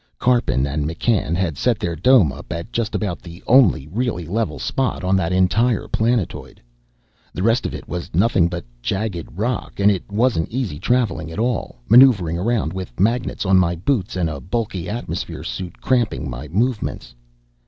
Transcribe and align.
Karpin 0.17 0.65
and 0.65 0.85
McCann 0.89 1.35
had 1.35 1.59
set 1.59 1.77
their 1.77 1.95
dome 1.95 2.31
up 2.31 2.51
at 2.51 2.71
just 2.73 2.95
about 2.95 3.21
the 3.21 3.43
only 3.45 3.87
really 3.87 4.25
level 4.25 4.57
spot 4.57 5.03
on 5.03 5.15
that 5.15 5.31
entire 5.31 5.87
planetoid. 5.87 6.59
The 7.35 7.43
rest 7.43 7.67
of 7.67 7.75
it 7.75 7.87
was 7.87 8.09
nothing 8.11 8.47
but 8.47 8.65
jagged 8.81 9.27
rock, 9.37 9.73
and 9.79 9.91
it 9.91 10.11
wasn't 10.11 10.49
easy 10.49 10.79
traveling 10.79 11.31
at 11.31 11.37
all, 11.37 11.83
maneuvering 11.87 12.39
around 12.39 12.73
with 12.73 12.99
magnets 12.99 13.45
on 13.45 13.57
my 13.59 13.75
boots 13.75 14.15
and 14.15 14.27
a 14.27 14.41
bulky 14.41 14.89
atmosphere 14.89 15.43
suit 15.43 15.79
cramping 15.81 16.27
my 16.27 16.47
movements. 16.47 17.13